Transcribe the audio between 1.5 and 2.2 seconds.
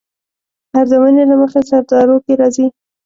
سرلارو